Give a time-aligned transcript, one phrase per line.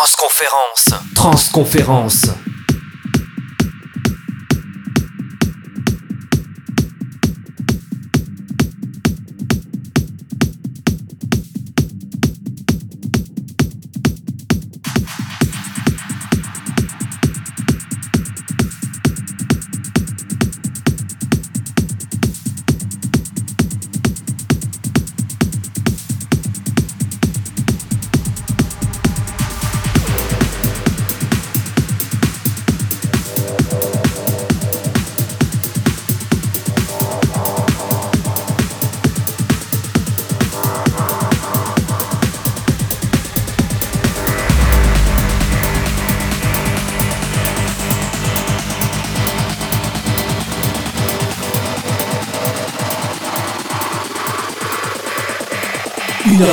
[0.00, 0.94] Transconférence.
[1.14, 2.49] Transconférence.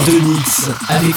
[0.08, 1.16] de Nix avec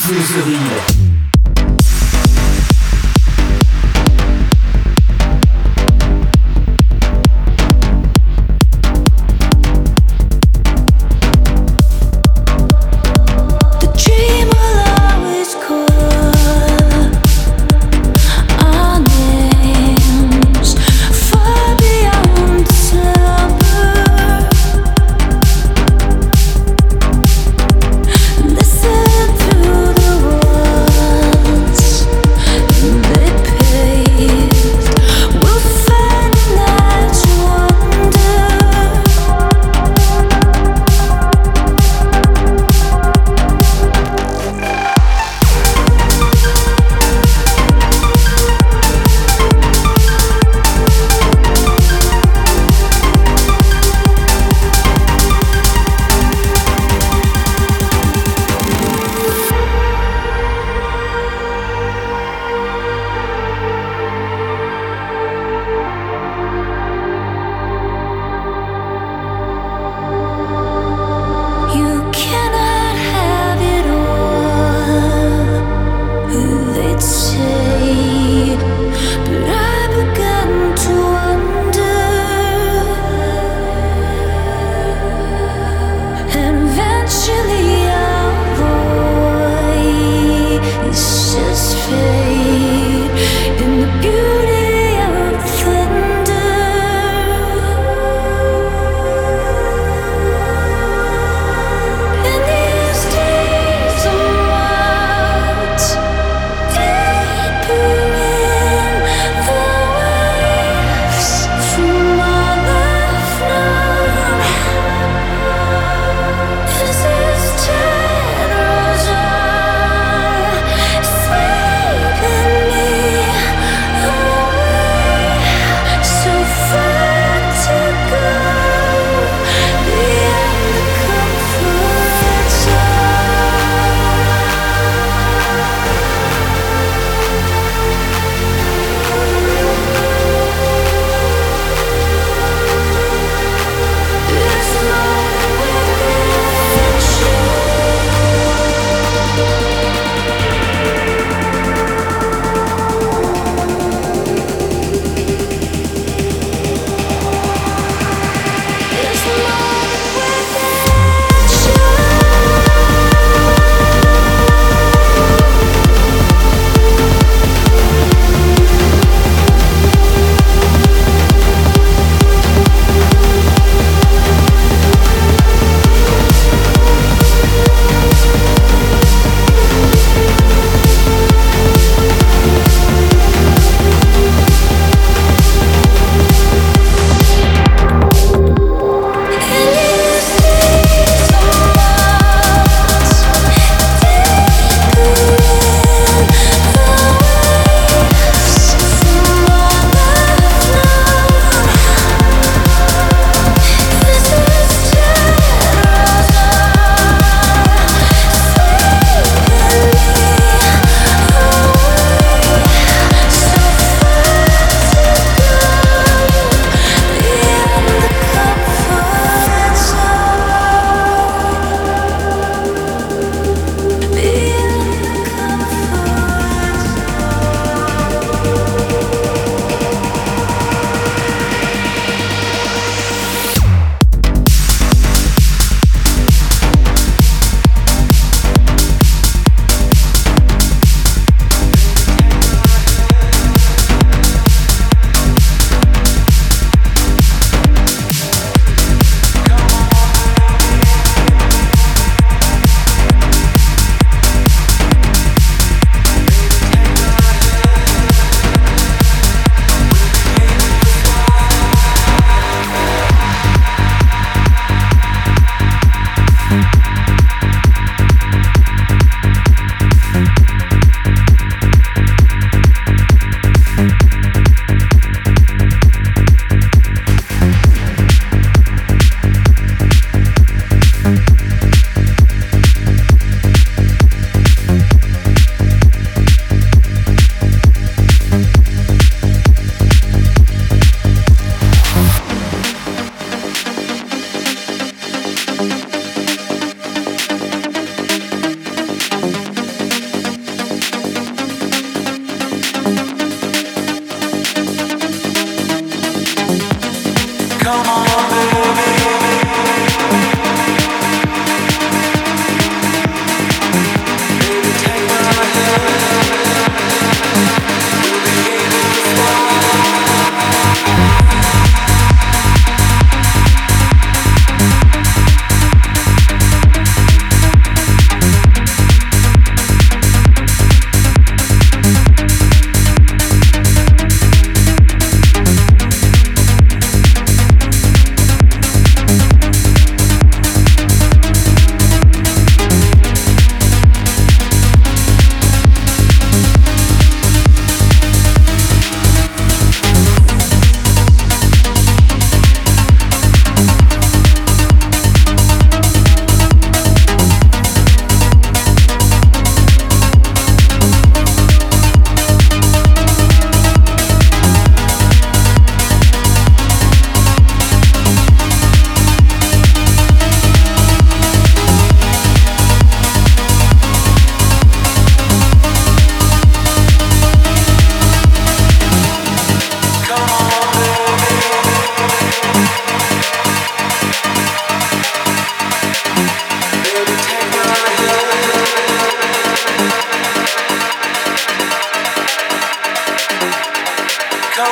[394.60, 394.68] Baby,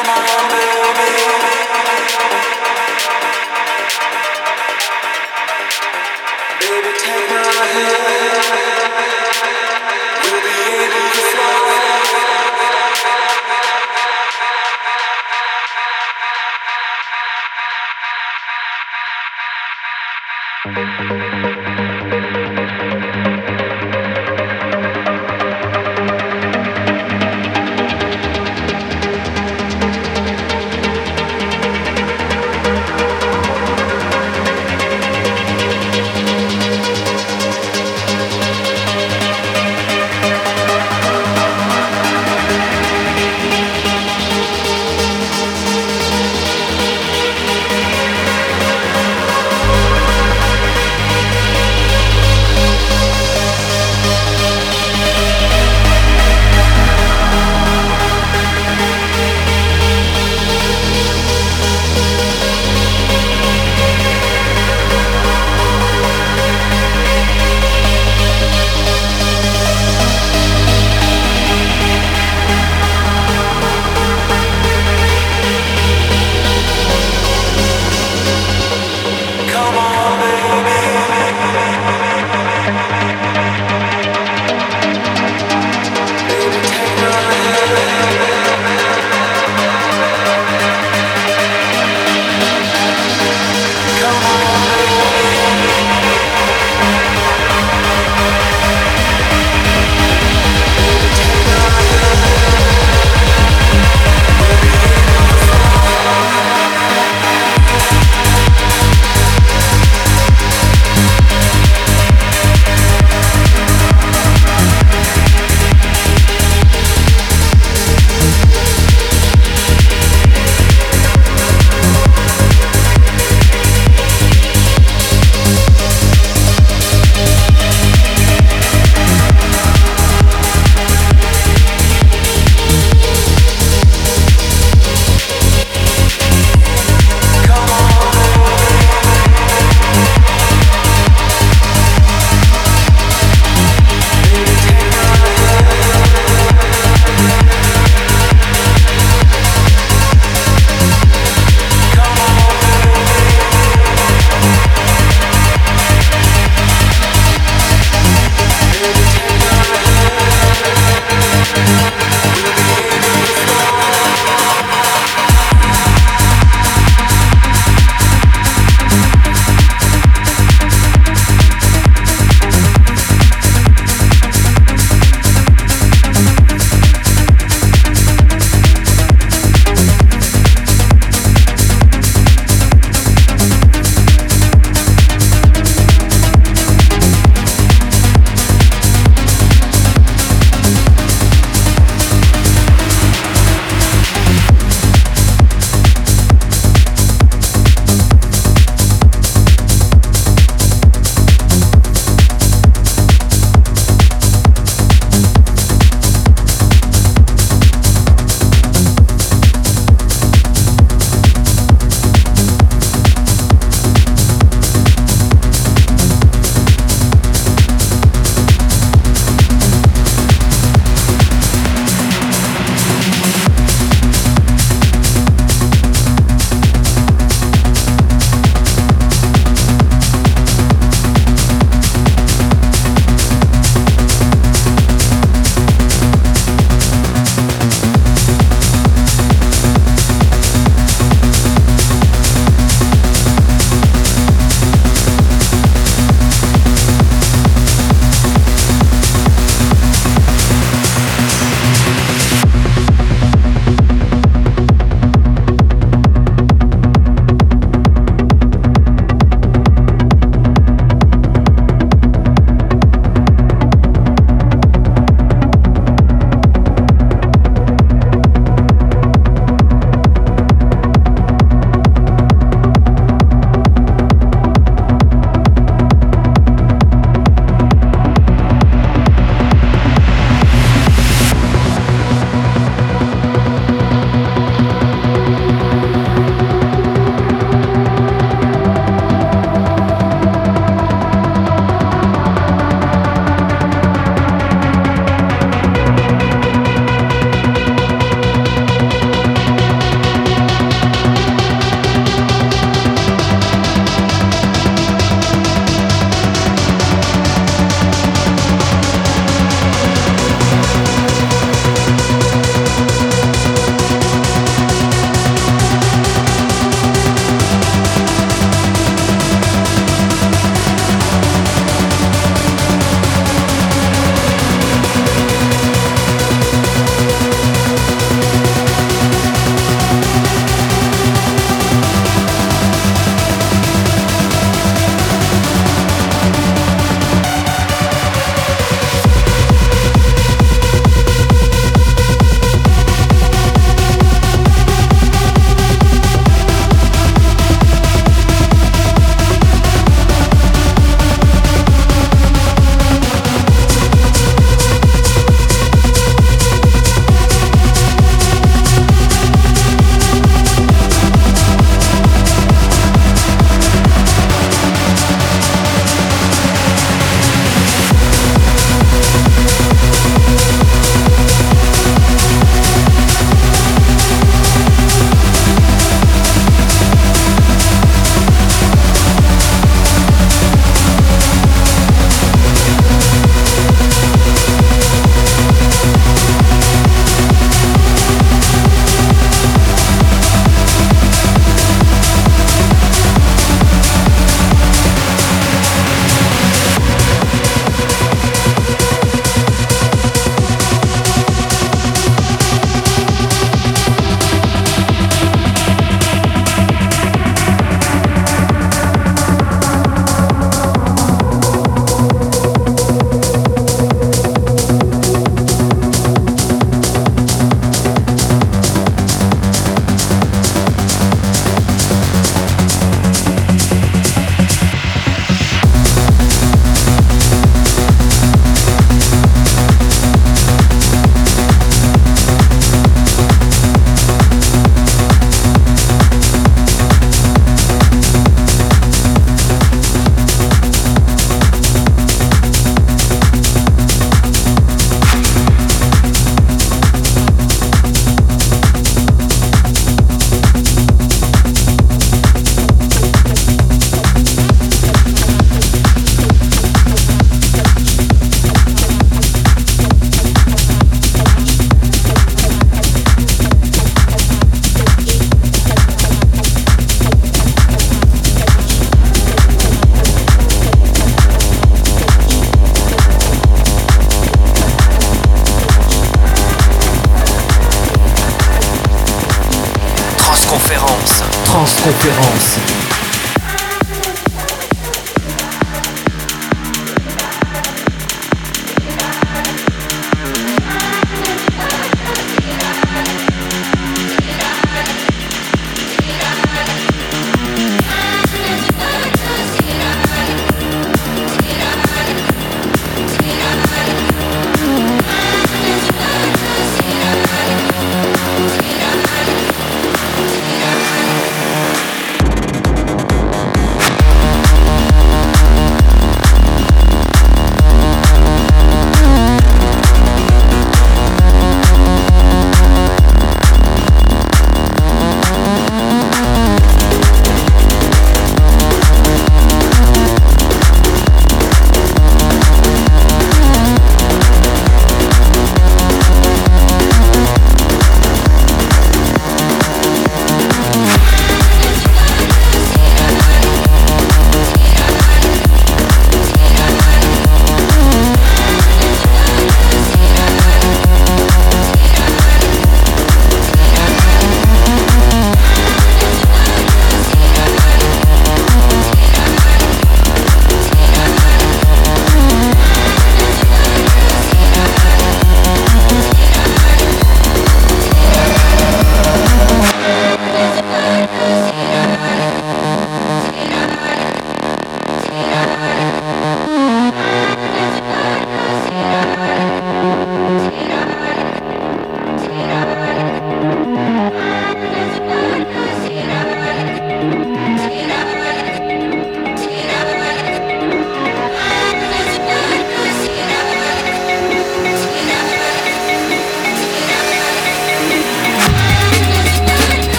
[6.98, 8.67] take my hand.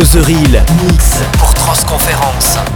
[0.00, 0.64] The Real.
[0.82, 2.69] Mix pour Transconférence.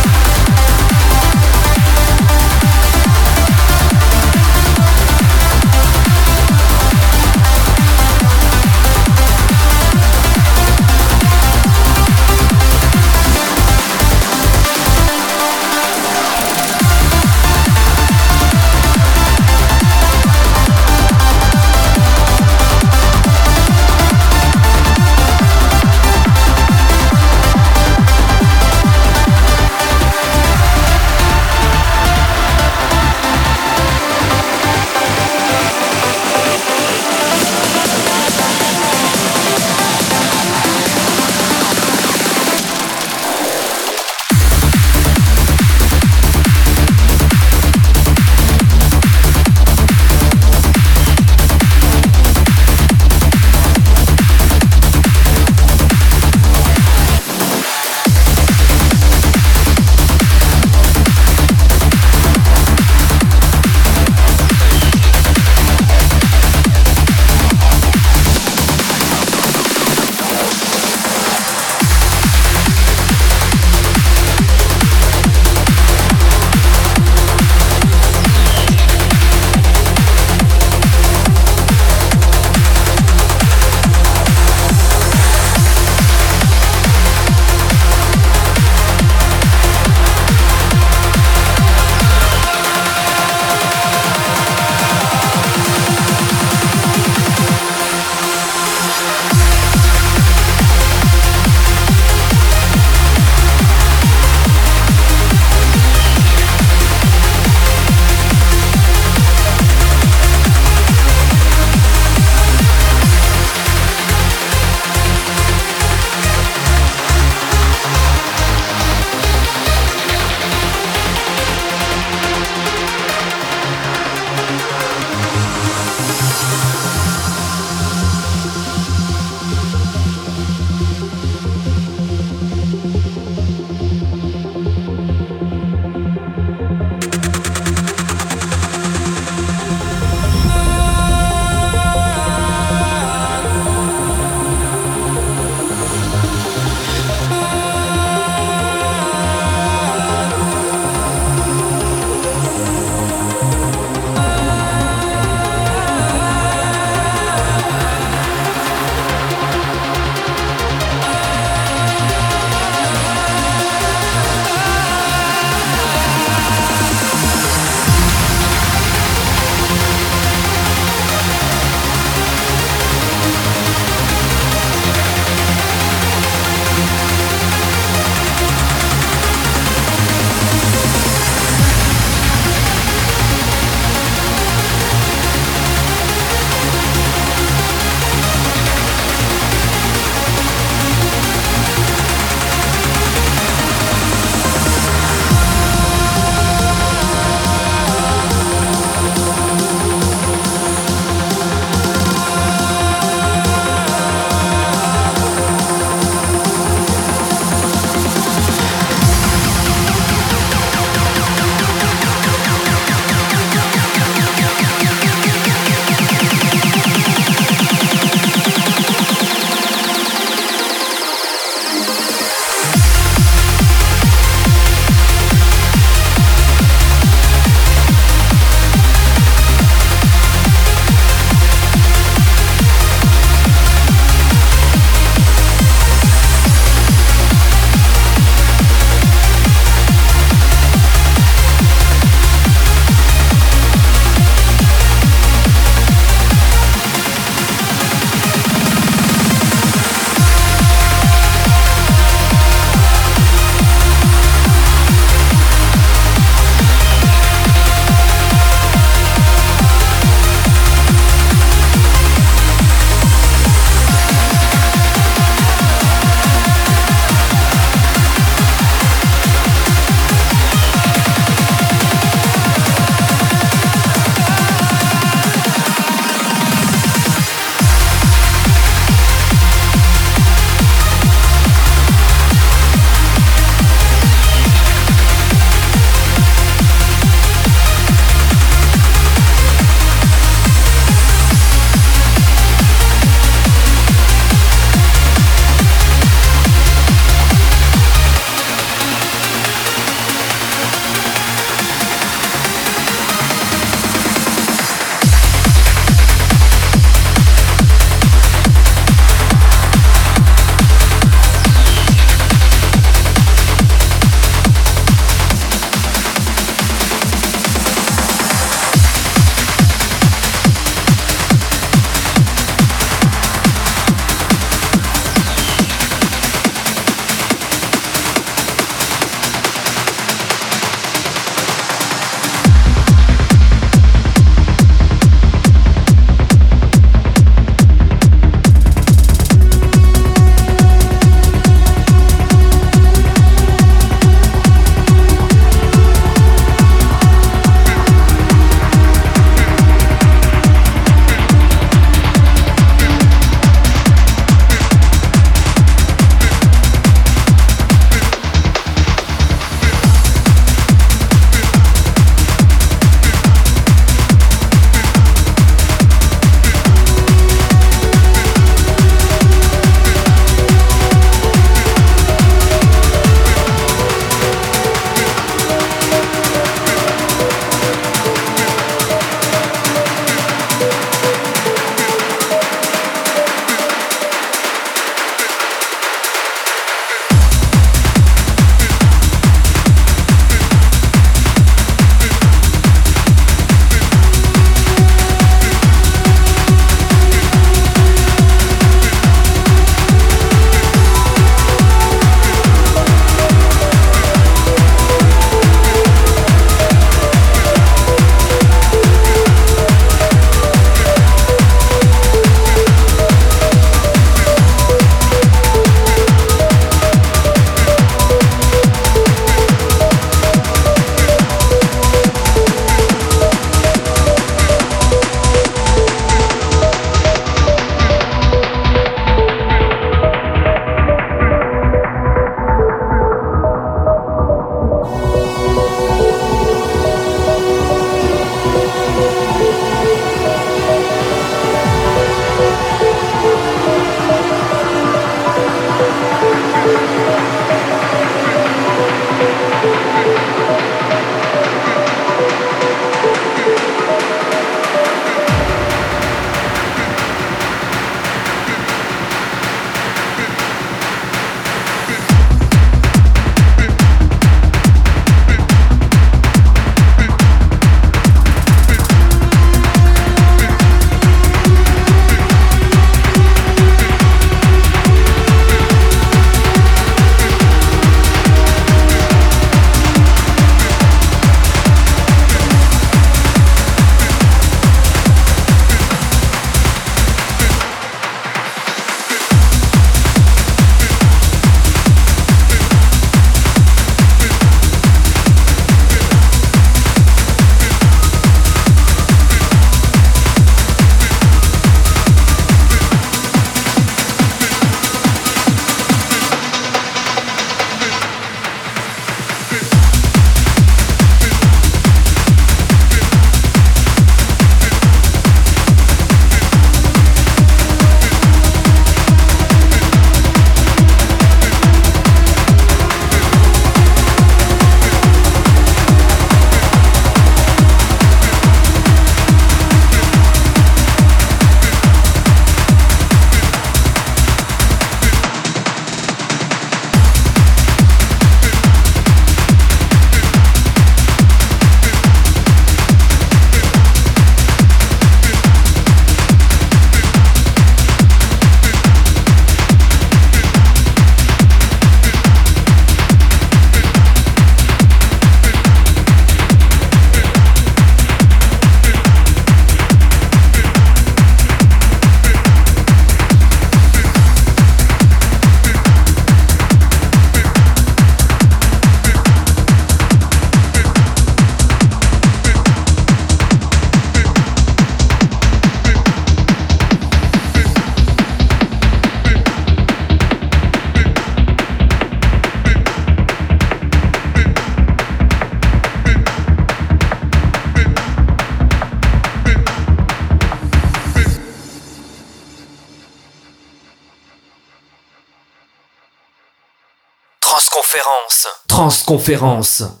[599.21, 600.00] conférence.